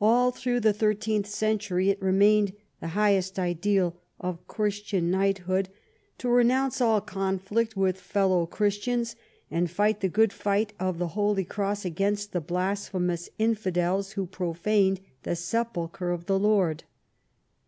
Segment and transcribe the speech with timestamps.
[0.00, 5.68] All through the thirteenth century it remained the highest ideal of Christian knighthood
[6.18, 9.14] to renounce all conflict with fellow Christians
[9.52, 14.98] and fight the good fight of the Holy Cross against the blasphemous infidels who profaned
[15.22, 16.82] the sepulchre of the Lord.